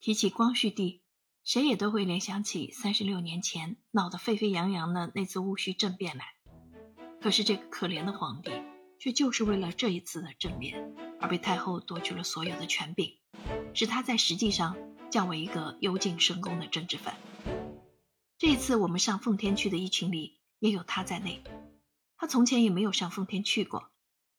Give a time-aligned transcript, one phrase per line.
[0.00, 1.02] 提起光绪帝，
[1.42, 6.34] 谁也都会联想起三十六年前闹得沸沸扬扬的那次戊戌政变来。
[7.20, 8.52] 可是这个可怜的皇帝，
[9.00, 13.18] 却就是为了这一次的政变，而被太后夺去了所有的权柄，
[13.74, 14.76] 使他在实际上
[15.10, 17.16] 降为一个幽禁深宫的政治犯。
[18.38, 21.42] 这一次我们上奉天去的一群里，也有他在内。
[22.16, 23.90] 他从前也没有上奉天去过，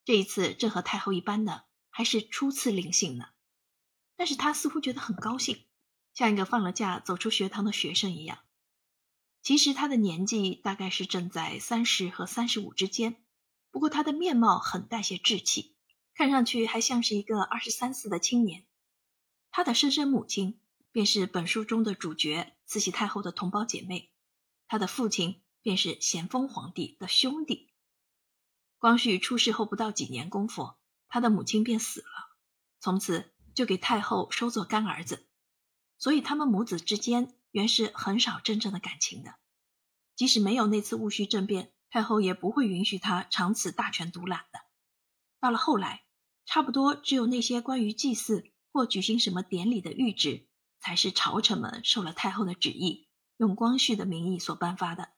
[0.05, 3.26] 这一次正和太后一般的，还是初次临幸呢。
[4.20, 5.63] 但是他似乎觉得很高兴，
[6.13, 8.39] 像一个放了假走出学堂的学生一样。
[9.41, 13.23] 其实他的年纪大概是正在三十和三十五之间，
[13.71, 15.77] 不过他的面貌很带些稚气，
[16.13, 18.66] 看上去还像是一个二十三四的青年。
[19.52, 20.59] 他的生身母亲
[20.91, 24.11] 便是本书中的主角慈禧太后的同胞姐妹，
[24.67, 27.72] 他的父亲便是咸丰皇帝的兄弟。
[28.80, 30.73] 光绪出世后不到几年功夫，
[31.08, 32.36] 他的母亲便死了，
[32.81, 33.31] 从此。
[33.59, 35.27] 就给太后收作干儿子，
[35.98, 39.36] 所以他们母子之间原是很少真正的感情的。
[40.16, 44.61] 即使没有那次戊戌政变，太后也不会允许他长此大权独揽的。
[45.42, 46.06] 到了后来，
[46.45, 50.48] 差不多只有那些关于祭祀或举行什么典礼的谕旨，
[50.80, 55.09] 才是朝臣们受了太后的旨意，用光绪的名义所颁发的。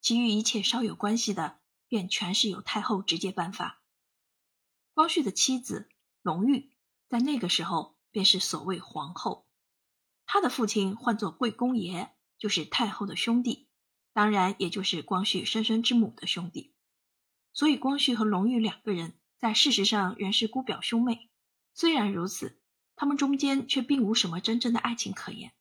[0.00, 3.82] 其余一切稍有关系的，便全是由太后直接颁发。
[4.92, 5.88] 光绪的妻子
[6.22, 6.72] 隆裕。
[7.08, 9.46] 在那个时候，便是所谓皇后。
[10.26, 13.68] 她的父亲唤作贵公爷，就是太后的兄弟，
[14.12, 16.74] 当然也就是光绪生身之母的兄弟。
[17.52, 21.30] 所以，光绪和隆裕两个人在事实上原是姑表兄妹。
[21.72, 22.58] 虽然如此，
[22.96, 25.52] 他们中间却并无什么真正的爱情可言。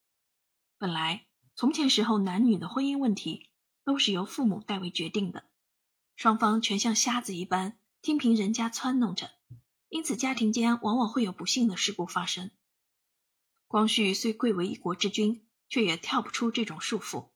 [0.78, 3.50] 本来，从前时候男女的婚姻问题
[3.84, 5.44] 都是由父母代为决定的，
[6.16, 9.32] 双方全像瞎子一般听凭人家撺弄着。
[9.94, 12.50] 因此，家庭间往往会有不幸的事故发生。
[13.68, 17.30] 光绪虽贵为一国之君，却也跳不出这种束缚，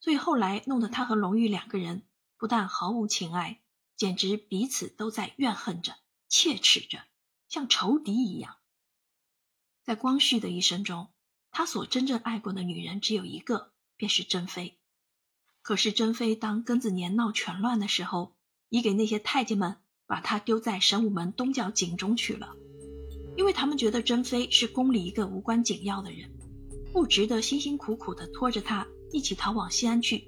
[0.00, 2.04] 所以后来弄得他和隆裕两个人
[2.38, 3.60] 不但毫无情爱，
[3.94, 5.98] 简直彼此都在怨恨着、
[6.30, 7.04] 切齿着，
[7.46, 8.56] 像仇敌一样。
[9.84, 11.08] 在光绪的一生中，
[11.50, 14.78] 他所真正爱过的女人只有一个，便是珍妃。
[15.60, 18.34] 可是珍妃当庚子年闹全乱的时候，
[18.70, 19.82] 已给那些太监们。
[20.08, 22.56] 把他丢在神武门东角井中去了，
[23.36, 26.30] 因为他们觉得珍妃是宫里一个无关紧要的人，
[26.92, 30.24] 不值得辛辛苦苦的拖着他一起逃往西安去，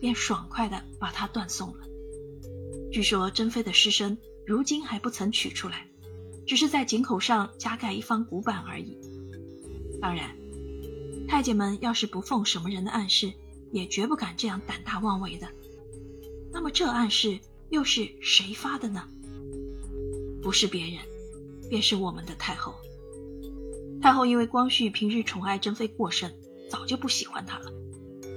[0.00, 1.86] 便爽快的把他断送了。
[2.90, 4.16] 据说珍妃的尸身
[4.46, 5.86] 如今还不曾取出来，
[6.46, 8.96] 只是在井口上加盖一方古板而已。
[10.00, 10.34] 当然，
[11.28, 13.30] 太监们要是不奉什么人的暗示，
[13.70, 15.46] 也绝不敢这样胆大妄为的。
[16.50, 17.38] 那么这暗示？
[17.70, 19.08] 又是谁发的呢？
[20.42, 20.98] 不是别人，
[21.68, 22.74] 便是我们的太后。
[24.02, 26.34] 太后因为光绪平日宠爱珍妃过甚，
[26.68, 27.70] 早就不喜欢她了。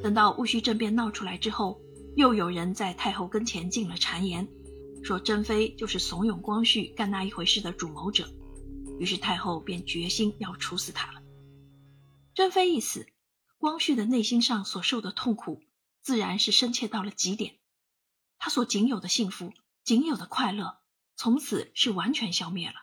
[0.04, 1.82] 等到戊戌政变闹出来之后，
[2.16, 4.48] 又有人在太后跟前进了谗言，
[5.02, 8.30] 说珍妃就是怂恿光绪干那一回事的主谋者。
[9.00, 11.24] 于是太后便决心要处死他了。
[12.36, 13.08] 珍妃一死，
[13.58, 15.62] 光绪的内心上所受的痛苦，
[16.02, 17.56] 自然是深切到了极点。
[18.44, 19.54] 他所仅有的幸福，
[19.86, 20.82] 仅有的快乐，
[21.16, 22.76] 从此是完全消灭了。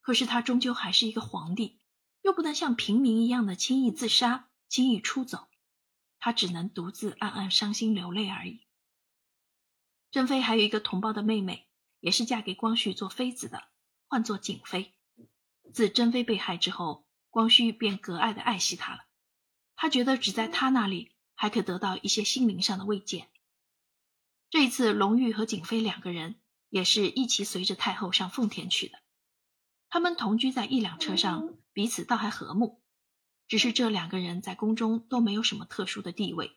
[0.00, 1.78] 可是他终究还是一个皇帝，
[2.22, 5.46] 又不能像平民一样的轻易自杀、轻易出走，
[6.18, 8.66] 他只能独自暗暗伤心流泪而已。
[10.10, 11.68] 珍妃还有一个同胞的妹妹，
[12.00, 13.62] 也是嫁给光绪做妃子的，
[14.08, 14.94] 唤作景妃。
[15.74, 19.04] 自珍妃被害之后，光绪便格外的爱惜她了。
[19.74, 23.28] 他觉得只在她那里，还可得到一些心灵上的慰藉。
[24.48, 26.36] 这一次，隆裕和景妃两个人
[26.68, 28.98] 也是一起随着太后上奉天去的。
[29.88, 32.80] 他们同居在一辆车上，彼此倒还和睦。
[33.48, 36.56] 只是这两个人在宫中都没有什么特殊的地位，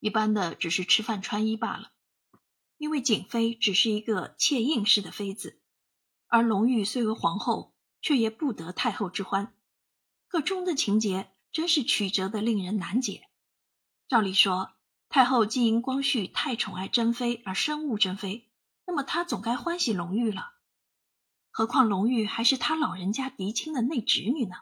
[0.00, 1.92] 一般的只是吃饭穿衣罢了。
[2.78, 5.60] 因为景妃只是一个妾应式的妃子，
[6.28, 9.54] 而隆裕虽为皇后，却也不得太后之欢。
[10.28, 13.28] 个中的情节真是曲折的令人难解。
[14.08, 14.75] 照理说。
[15.08, 18.50] 太后既因光绪太宠爱珍妃而深恶珍妃，
[18.86, 20.52] 那么她总该欢喜隆裕了。
[21.50, 24.56] 何况隆裕还是他老人家嫡亲的内侄女呢？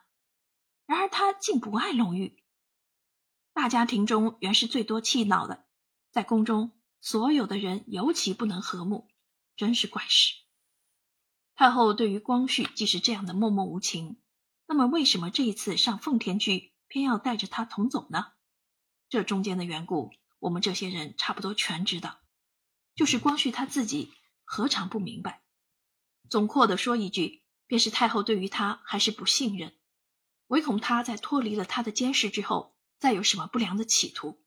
[0.86, 2.40] 然而她竟不爱隆裕。
[3.52, 5.64] 大家庭中原是最多气恼的，
[6.12, 6.70] 在宫中
[7.00, 9.08] 所有的人尤其不能和睦，
[9.56, 10.34] 真是怪事。
[11.56, 14.20] 太后对于光绪既是这样的默默无情，
[14.66, 18.32] 那么为什么这一次上奉天去，偏要带着他同走呢？
[19.08, 20.12] 这中间的缘故。
[20.44, 22.20] 我们这些人差不多全知道，
[22.94, 24.12] 就是光绪他自己
[24.44, 25.42] 何尝不明白？
[26.28, 29.74] 总括的说一句，便是太后对于他还是不信任。
[30.48, 34.44] 唯恐他在脱离了他的监视之后，再有什么不良的企图，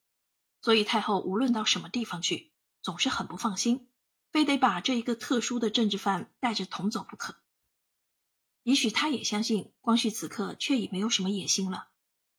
[0.62, 2.54] 所以太后无论到什么地方去，
[2.84, 3.90] 总是很不放心，
[4.32, 7.38] 非得把这一个特殊的政治犯带着同走不可。
[8.62, 11.88] 也许他也相信光绪此刻却已没有什么野心了，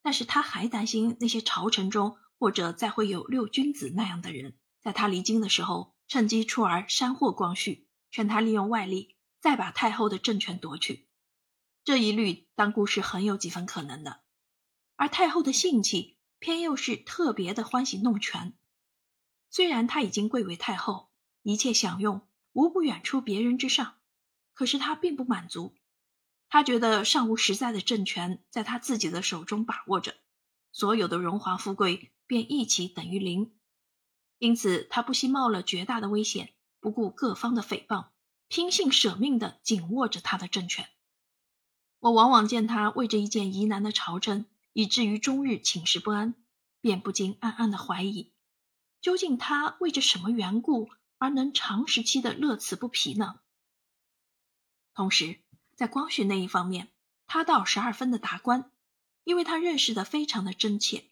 [0.01, 11.09] 但是他还担心那些朝臣中或者再会有六君子那样的人，在他离京的时候，趁机出而煽惑光绪，劝他利用外力再把太后的政权夺去。
[11.85, 14.21] 这一律当故事很有几分可能的。
[14.97, 18.57] 而太后的性气偏又是特别的欢喜弄权，
[19.49, 21.11] 虽然她已经贵为太后，
[21.43, 23.97] 一切享用无不远出别人之上，
[24.55, 25.77] 可是她并不满足。
[26.49, 30.15] 她觉得尚无实在的政权在她自己的手中把握着，
[30.73, 33.59] 所有的荣华富贵便一起等于零，
[34.39, 38.11] 因此他不惜冒了绝大的危险，不顾各方的诽谤，
[38.47, 40.89] 拼性舍命的紧握着他的政权。
[41.99, 46.37] 我往往见他为着一件疑难的朝政，以至于终日寝食不安，
[46.81, 48.33] 便不禁暗暗的怀疑，
[49.01, 53.41] 究竟他为着什么缘故而能长时期的乐此不疲呢？
[54.95, 55.41] 同时。
[55.79, 56.89] 在光绪那一方面，
[57.29, 58.73] 他倒十二分的达观，
[59.23, 61.08] 因为他认识的非常的真切。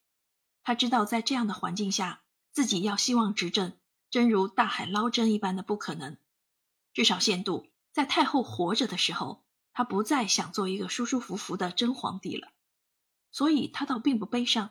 [0.67, 3.75] 他知道在这样的环境下，自己要希望执政，
[4.11, 6.17] 真如大海捞针一般的不可能。
[6.93, 12.49] 至少限度在太后活着的时候，他不再想做一个舒舒服服的真皇帝了。
[13.31, 14.71] 所以他倒并不悲伤，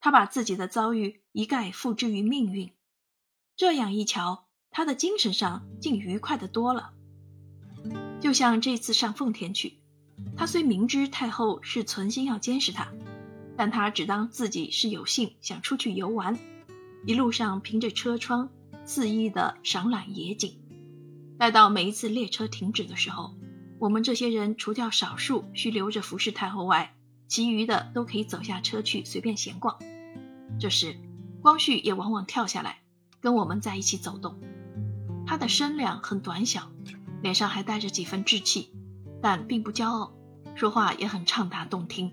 [0.00, 2.72] 他把自己的遭遇一概付之于命运。
[3.56, 6.94] 这样一瞧，他的精神上竟愉快的多了。
[8.22, 9.82] 就像这次上奉天去，
[10.38, 12.90] 他虽明知太后是存心要监视他，
[13.60, 16.38] 但他只当自己是有幸想出去游玩，
[17.04, 18.48] 一路上凭着车窗
[18.86, 20.62] 肆意的赏览野景。
[21.38, 23.34] 待到每一次列车停止的时候，
[23.78, 26.96] 我们这些人除掉少数需留着服侍太后外，
[27.28, 29.76] 其余的都可以走下车去随便闲逛。
[30.58, 30.96] 这时，
[31.42, 32.80] 光绪也往往跳下来
[33.20, 34.40] 跟我们在一起走动。
[35.26, 36.72] 他的身量很短小。
[37.20, 38.72] 脸上还带着几分稚气，
[39.20, 40.14] 但并不骄傲，
[40.54, 42.12] 说话也很畅达动听。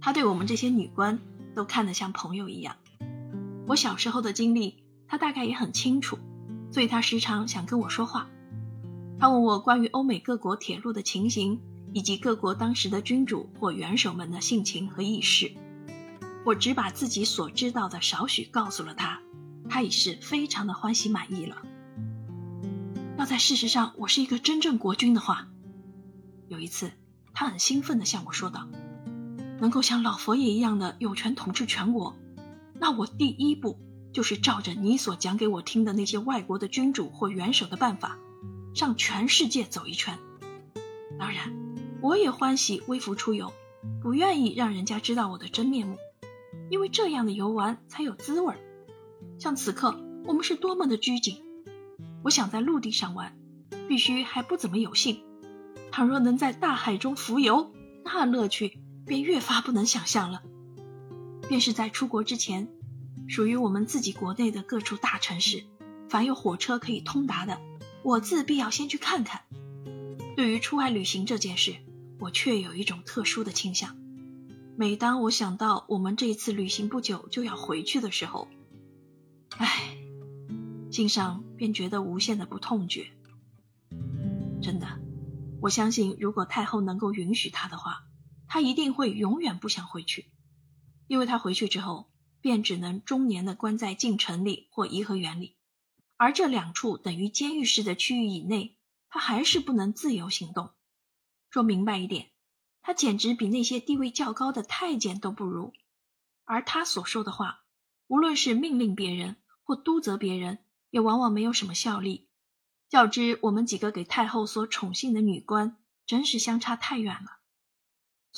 [0.00, 1.18] 他对我们这些女官
[1.54, 2.76] 都看得像朋友一样。
[3.66, 6.18] 我小时候的经历，他大概也很清楚，
[6.70, 8.28] 所以他时常想跟我说话。
[9.18, 11.60] 他问我关于欧美各国铁路的情形，
[11.92, 15.52] 以及各国当时的君主或元首们的性情和意识。
[16.44, 19.20] 我只把自己所知道的少许告诉了他，
[19.68, 21.56] 他已是非常的欢喜满意了。
[23.18, 25.48] 要在事实上我是一个真正国君的话，
[26.46, 26.92] 有一次
[27.34, 28.68] 他很兴奋地向我说道
[29.60, 32.16] ：“能够像老佛爷一样的有权统治全国，
[32.74, 33.78] 那我第一步
[34.12, 38.18] 就是照着你所讲给我听的那些外国的君主或元首的办法，
[38.74, 40.18] 上全世界走一圈。
[41.18, 41.52] 当然，
[42.00, 43.52] 我也欢喜微服出游，
[44.00, 45.96] 不愿意让人家知道我的真面目，
[46.70, 48.54] 因为这样的游玩才有滋味。
[49.38, 51.42] 像此刻我们是多么的拘谨。”
[52.24, 53.38] 我想在陆地上玩，
[53.88, 55.22] 必须还不怎么有幸。
[55.92, 57.72] 倘若能在大海中浮游，
[58.04, 60.42] 那乐趣便越发不能想象了。
[61.48, 62.68] 便是在出国之前，
[63.26, 65.64] 属于我们自己国内的各处大城市，
[66.08, 67.58] 凡有火车可以通达的，
[68.04, 69.42] 我自必要先去看看。
[70.36, 71.74] 对于出外旅行这件事，
[72.20, 73.96] 我却有一种特殊的倾向。
[74.76, 78.46] 每当我想到我们这一次旅行不久就要回去的时候，
[79.56, 79.96] 唉。
[80.90, 83.08] 心上便觉得无限的不痛觉。
[84.60, 84.86] 真的，
[85.60, 88.04] 我相信，如果太后能够允许他的话，
[88.48, 90.32] 他一定会永远不想回去，
[91.06, 95.56] 因为他回去之后，便只能终年的关在禁城里或颐和园里，
[96.16, 98.76] 而这两处等于监狱式的区域以内，
[99.08, 100.70] 他还是不能自由行动。
[101.50, 102.30] 说明白一点，
[102.82, 105.72] 他简直比那些地位较高的太监都不如。
[106.44, 107.60] 而他所说的话，
[108.08, 110.58] 无论是命令别人或督责别人。
[110.90, 112.30] 也往往没有什么效力，
[112.88, 115.76] 较之我们几个给太后所宠幸的女官，
[116.06, 117.37] 真是相差太远了。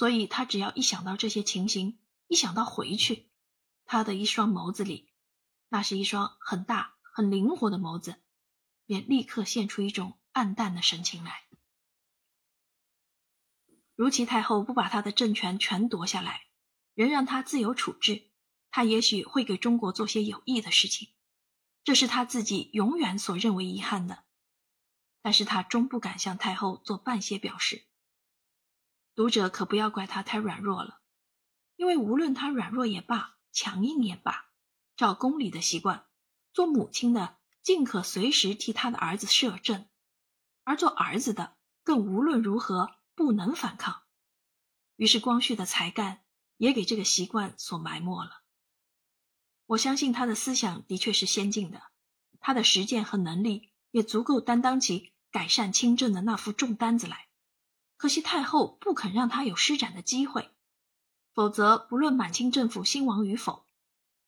[0.00, 3.28] 所以他只要一想到这些情形，一想到回去，
[3.84, 5.12] 他的一双眸子里，
[5.68, 8.16] 那是一双很大很灵活的眸子，
[8.86, 11.42] 便立刻现出一种暗淡的神情来。
[13.94, 16.46] 如其太后不把他的政权全夺下来，
[16.94, 18.30] 仍让他自由处置，
[18.70, 21.10] 他也许会给中国做些有益的事情。
[21.84, 24.24] 这是他自己永远所认为遗憾的，
[25.20, 27.84] 但是他终不敢向太后做半些表示。
[29.14, 31.00] 读者可不要怪他太软弱了，
[31.76, 34.50] 因为无论他软弱也罢，强硬也罢，
[34.96, 36.06] 照宫里的习惯，
[36.52, 39.88] 做母亲的尽可随时替他的儿子摄政，
[40.64, 44.02] 而做儿子的更无论如何不能反抗。
[44.96, 46.22] 于是光绪的才干
[46.56, 48.42] 也给这个习惯所埋没了。
[49.66, 51.82] 我相信他的思想的确是先进的，
[52.38, 57.29] 他的实践和能力也足够担当起改善清政的那副重担子来。
[58.00, 60.48] 可惜太后不肯让他有施展的机会，
[61.34, 63.66] 否则不论满清政府兴亡与否，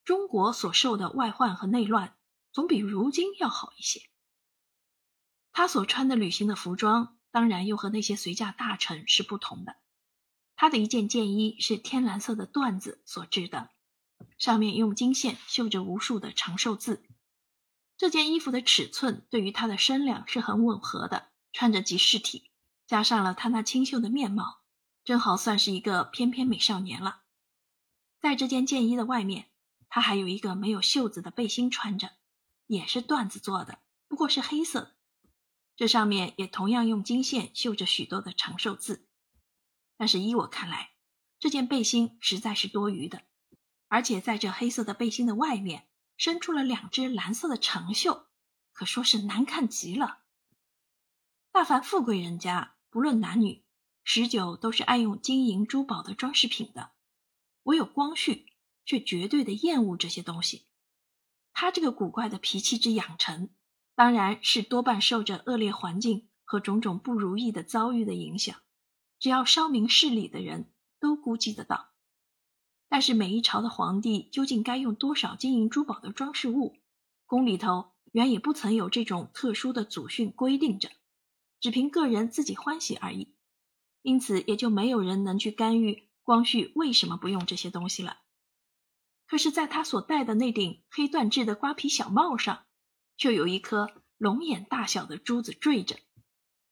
[0.04, 2.14] 中国所受的外患和内乱
[2.52, 4.02] 总比如今要好一些。
[5.52, 9.76] 他所穿的旅行的服装，当然又和那些随驾大臣是不同的。
[10.54, 13.70] 他的一件箭衣是天蓝色的缎子所制的。
[14.36, 17.02] 上面用金线绣着无数的长寿字。
[17.96, 22.51] 这件衣服的尺寸对于他的身量是很吻合的，穿着即视体，
[22.92, 24.60] 加上了他那清秀的面貌，
[25.02, 27.22] 正好算是一个翩翩美少年了。
[28.20, 29.48] 在这件箭衣的外面，
[29.88, 32.10] 他还有一个没有袖子的背心穿着，
[32.66, 34.94] 也是缎子做的，不过是黑色的。
[35.74, 39.08] 这上面也同样用金线绣着许多的长寿字。
[39.96, 40.90] 但是依我看来，
[41.38, 43.22] 这件背心实在是多余的。
[43.88, 48.26] 而且在这黑色的背心的外面，伸出了两只蓝色的长袖，
[48.74, 50.18] 可说是难看极了。
[51.52, 53.64] 大凡富贵人家，不论男女，
[54.04, 56.90] 十九都是爱用金银珠宝的装饰品的。
[57.62, 58.52] 唯有光绪
[58.84, 60.66] 却绝对的厌恶这些东西。
[61.54, 63.48] 他这个古怪的脾气之养成，
[63.94, 68.60] 当然是多半受着恶劣环境和种种不如意的遭遇的影响。
[69.18, 70.70] 只要稍明事理的人
[71.00, 71.92] 都估计得到。
[72.90, 76.76] 但是每一朝的皇帝究竟该用多少金银珠宝的装饰物，
[77.24, 80.90] 宫里头原也不曾有这种特殊的祖训规定着，
[81.62, 83.34] 只凭个人自己欢喜而已。
[84.02, 88.18] 因此也就没有人能去干预光绪为什么不用这些东西了。
[89.26, 92.66] 可是，在他所戴的那顶黑缎制的瓜皮小帽上，
[93.16, 95.98] 却有一颗龙眼大小的珠子坠着，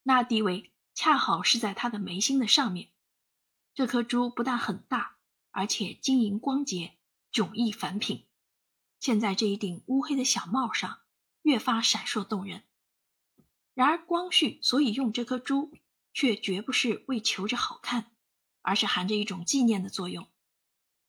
[0.02, 2.90] 那地位恰好是在他的眉心的上面。
[3.72, 5.16] 这颗珠不但很大。
[5.52, 6.96] 而且晶莹光洁，
[7.32, 8.24] 迥异凡品，
[9.00, 11.00] 嵌在这一顶乌黑的小帽上，
[11.42, 12.62] 越发闪烁动人。
[13.74, 15.72] 然而光绪所以用这颗珠，
[16.12, 18.10] 却绝不是为求着好看，
[18.62, 20.28] 而是含着一种纪念的作用。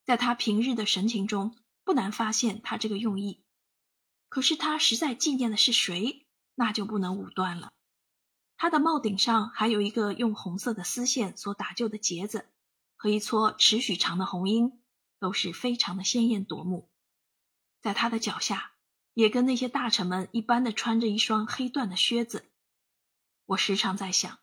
[0.03, 3.44] 在他平日的神情中，不难发现他这个用意。
[4.30, 6.25] 可是他实在纪念的是谁，
[6.56, 7.72] 那就不能武断了。
[8.58, 12.48] 他的帽顶上还有一个用红色的丝线所打就的结子。
[12.96, 14.80] 和一撮尺许长的红缨
[15.18, 16.88] 都是非常的鲜艳夺目，
[17.82, 18.74] 在他的脚下
[19.15, 22.50] 也跟那些大臣们一般的穿着一双黑缎的靴子。
[23.51, 24.39] 我时常在想，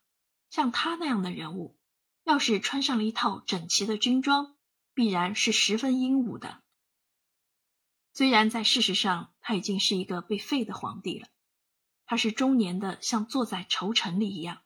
[0.51, 1.79] 像他那样的人物，
[2.25, 4.55] 要是穿上了一套整齐的军装，
[4.93, 6.63] 必然是十分英武的。
[8.13, 11.27] 虽然在事实上他已经是一个被废的皇帝了，
[12.05, 14.61] 他是中年的，像坐在愁城里一样，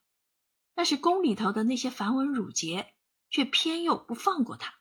[0.74, 2.94] 但是宫里头的那些繁文缛节。
[3.34, 4.74] 却偏又不放过他。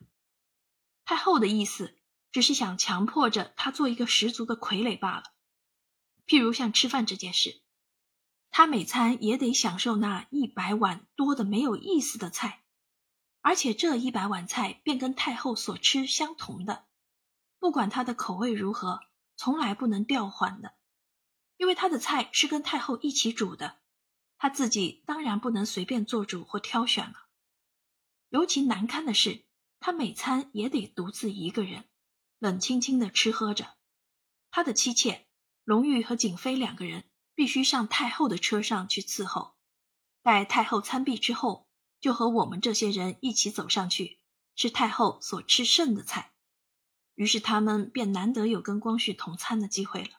[1.06, 1.96] 太后的意思
[2.32, 5.22] 只是想强迫着他做一个十足的傀儡罢了。
[6.26, 7.62] 譬如像吃饭这件事，
[8.54, 12.62] 他每餐也得享受那一百碗多的没有意思的菜，
[13.40, 16.84] 而且这一百碗菜便跟太后所吃相同的，
[17.58, 19.00] 不管他的口味如何，
[19.36, 20.74] 从来不能调换的，
[21.56, 23.80] 因为他的菜是跟太后一起煮的，
[24.36, 27.28] 他自己当然不能随便做主或挑选了。
[28.28, 29.46] 尤其难堪的是，
[29.80, 31.84] 他每餐也得独自一个人，
[32.38, 33.74] 冷清清的吃喝着。
[34.50, 35.26] 他的妻妾
[35.64, 39.54] 隆裕和景妃两个人必须上太后的车上去伺候，
[40.22, 41.68] 待太后参毕之后，
[42.00, 44.20] 就和我们这些人一起走上去
[44.54, 46.32] 吃太后所吃剩的菜。
[47.14, 50.10] 于是他们便难得有跟光绪同餐的机会了。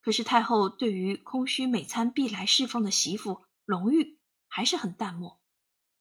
[0.00, 5.40] 可是太后对于空虚每餐必来侍奉的媳妇隆裕还是很淡漠。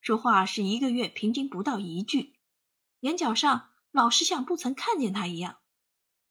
[0.01, 2.35] 说话是一个月平均不到一句，
[3.00, 5.57] 眼角上老是像不曾看见他一样。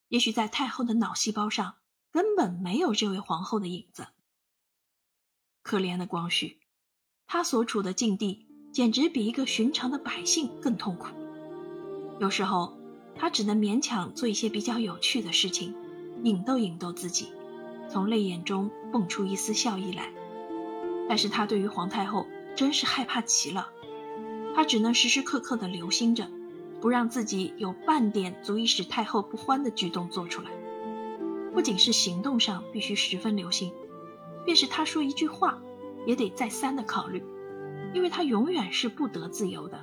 [0.08, 1.78] 也许在太后的脑细胞上
[2.14, 4.06] 根本没有这位皇后的影子。
[5.64, 6.60] 可怜的光绪，
[7.26, 11.08] 他所处的境地简直比一个寻常的百姓更痛苦。
[12.20, 12.78] 有时候
[13.16, 15.74] 他只能勉强做一些比较有趣的事情，
[16.22, 17.32] 引逗引逗自己，
[17.90, 20.12] 从泪眼中蹦出一丝笑意来。
[21.08, 22.28] 但是他对于皇太后。
[22.56, 23.68] 真是害怕极了，
[24.54, 26.30] 他只能时时刻刻的留心着，
[26.80, 30.52] 不让自己有半点足以使太后不欢的举动做出来。
[31.54, 33.72] 不仅是行动上必须十分留心，
[34.44, 35.58] 便是他说一句话，
[36.04, 37.24] 也得再三的考虑，
[37.94, 39.80] 因为他永远是不得自由的。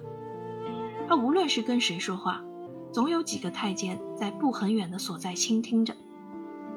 [1.08, 2.44] 他无论是跟谁说话，
[2.92, 5.96] 总有几个太监在不很远的所在倾听着。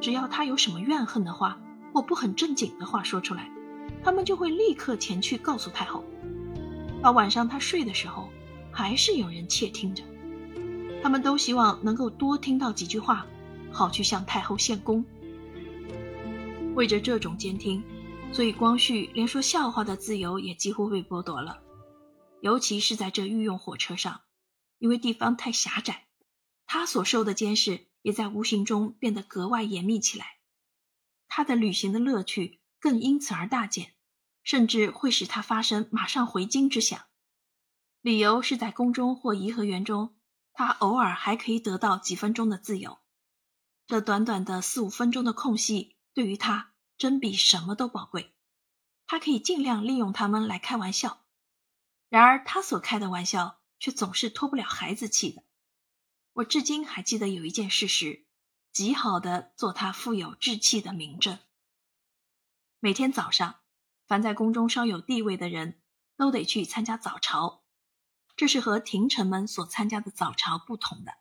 [0.01, 1.61] 只要他有什么怨恨的话，
[1.93, 3.51] 或不很正经的话说出来。
[4.03, 6.05] 他们就会立刻前去告诉太后。
[7.03, 8.29] 到晚上他睡的时候，
[8.71, 10.03] 还是有人窃听着。
[11.03, 13.27] 他们都希望能够多听到几句话，
[13.75, 15.05] 好去向太后献功。
[16.75, 17.83] 为着这种监听，
[18.33, 21.61] 所以光绪连说笑话的自由也几乎被剥夺了。
[22.41, 24.23] 尤其是在这御用火车上，
[24.79, 26.07] 因为地方太狭窄，
[26.67, 30.39] 他所受的监视也在无形中变得格外严密起来。
[31.27, 33.95] 他的旅行的乐趣更因此而大减，
[34.43, 37.01] 甚至会使他发生马上回京之想。
[38.03, 40.15] 理由是在宫中或颐和园中。
[40.57, 42.99] 他偶尔还可以得到几分钟的自由，
[43.87, 48.35] 这短短的四五分钟的空隙对于他真比什么都宝贵。
[49.07, 51.25] 他可以尽量利用他们来开玩笑，
[52.09, 55.43] 然而他所开的玩笑却总是脱不了孩子气的。
[56.33, 58.25] 我至今还记得有一件事实，
[58.73, 61.39] 极好的做他富有志气的明证。
[62.81, 63.61] 每天早上，
[64.07, 65.83] 凡在宫中稍有地位的人
[66.17, 67.63] 都得去参加早朝。
[68.37, 71.13] 这是和廷臣们所参加的早朝不同的。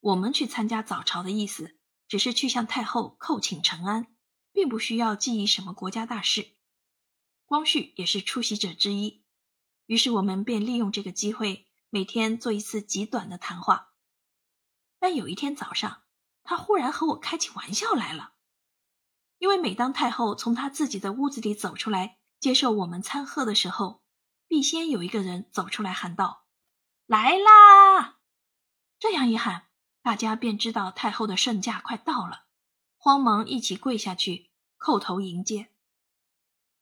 [0.00, 1.77] 我们去参加早朝的意思，
[2.08, 4.06] 只是去向太后叩请陈安，
[4.52, 6.56] 并不需要记忆什么国家大事。
[7.44, 9.22] 光绪也是出席者之一，
[9.86, 13.92] 于是我们便利用这个机会，每天做一次极短的谈话。
[14.98, 16.02] 但有一天早上，
[16.42, 18.32] 他忽然和我开起玩笑来了，
[19.38, 24.02] 因为每当太后从她自己的屋子里走出来接受我们参贺的时候。
[24.50, 26.46] 必先有一个人走出来喊道
[27.04, 28.20] ：“来啦！”
[28.98, 29.67] 这样一喊，
[30.08, 32.46] 大家便知道太后的圣驾快到了，
[32.96, 35.70] 慌忙一起跪下去叩头迎接。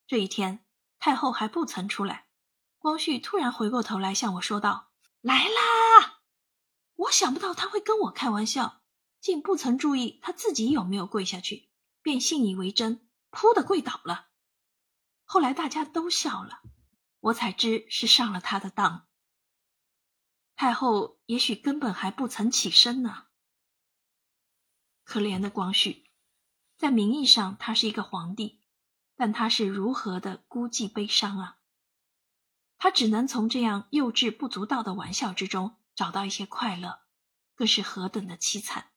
[0.07, 0.65] 这一天，
[1.01, 2.29] 太后还不曾出来，
[2.79, 4.93] 光绪突然回过头来向我说道
[5.23, 6.21] ：“来啦！”
[6.95, 8.83] 我想不到他会跟我开玩笑，
[9.21, 11.69] 竟不曾注意他自己有没有跪下去，
[12.03, 14.29] 便信以为真，扑的跪倒了。
[15.25, 16.61] 后来大家都笑了。
[17.19, 19.09] 我才知是上了他的当。
[20.57, 23.27] 太后也许根本还不曾起身呢。
[25.05, 26.11] 可怜的光绪，
[26.79, 28.63] 在名义上他是一个皇帝，
[29.15, 31.59] 但他是如何的孤寂悲伤啊！
[32.79, 37.01] 他只能从这样幼稚不足道的玩笑之中找到一些快乐，
[37.55, 38.91] 更是何等的凄惨。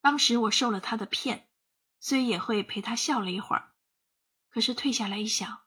[0.00, 1.50] 当时我受了他的骗，
[1.98, 3.72] 虽也会陪他笑了一会儿，
[4.48, 5.62] 可是退下来一想。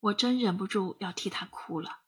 [0.00, 1.99] 我真忍不住要替他哭了。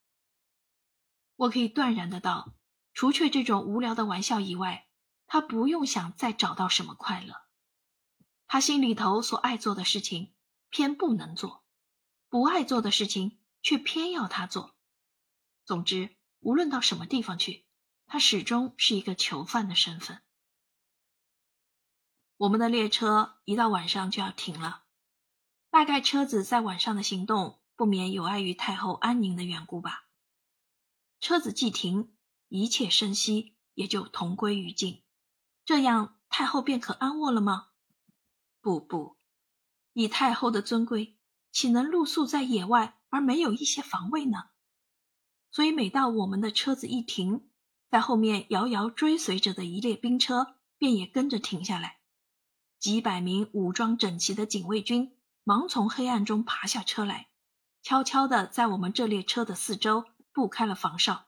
[1.37, 2.55] 我可以断然的道，
[2.95, 4.87] 除却这种无聊的玩笑以外，
[5.27, 7.35] 他不用想再找到什么快乐。
[8.47, 10.35] 他心里头所爱做的事情，
[10.69, 11.65] 偏不能做；
[12.29, 14.77] 不爱做的事情，却偏要他做。
[15.65, 17.65] 总之，无论到什么地方去，
[18.07, 20.21] 他始终是一个囚犯的身份。
[22.37, 24.85] 我们的列车一到晚上就要停了，
[25.71, 27.59] 大概车子在晚上的行动。
[27.75, 30.02] 不免有碍于太后安宁的缘故吧。
[31.23, 32.13] 车子既停，
[32.49, 35.05] 一切生息也就同归于尽，
[35.65, 37.69] 这样太后便可安卧了吗？
[38.61, 39.17] 不不，
[39.93, 41.17] 以太后的尊贵，
[41.53, 44.47] 岂能露宿在野外而没有一些防卫呢？
[45.53, 47.49] 所以每到我们的车子一停，
[47.89, 52.01] 在后面遥遥追随着的一列兵车便也跟着停下来，
[52.81, 57.29] 几百名武装整齐的警卫军忙从黑暗中爬下车来。
[57.81, 61.27] 悄悄地在我们这列车的四周布开了防哨，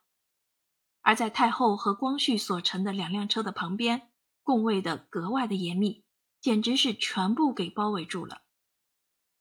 [1.02, 4.08] 而在太后和光绪所乘的两辆车的旁边，
[4.42, 6.04] 供卫的格外的严密，
[6.40, 8.42] 简直是全部给包围住了。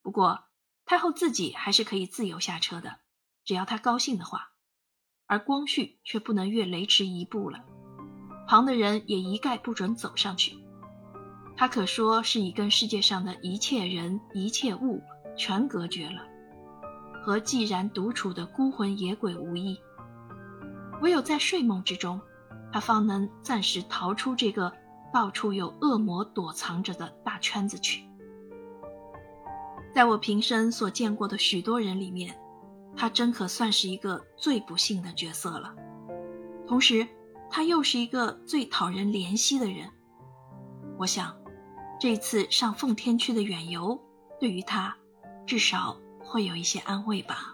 [0.01, 0.45] 不过
[0.85, 2.99] 太后自己还是可以自由下车的，
[3.45, 4.51] 只要她高兴的话，
[5.25, 7.63] 而光绪却不能越雷池一步了，
[8.47, 10.57] 旁的人也一概不准走上去。
[11.55, 15.01] 他可说是已跟世界上的一切人一切物
[15.37, 16.32] 全隔绝了。
[17.23, 19.79] 和寂然独处的孤魂野鬼无异，
[21.01, 22.19] 唯有在睡梦之中，
[22.71, 24.73] 他方能暂时逃出这个
[25.13, 28.03] 到处有恶魔躲藏着的大圈子去。
[29.95, 32.37] 在我平生所见过的许多人里面，
[32.97, 35.73] 他真可算是一个最不幸的角色了。
[36.67, 37.07] 同时，
[37.49, 39.89] 他又是一个最讨人怜惜的人。
[40.97, 41.33] 我想，
[42.01, 43.97] 这次上奉天区的远游，
[44.41, 44.93] 对于他，
[45.45, 45.97] 至少。
[46.33, 47.52] 会有一些安慰吧。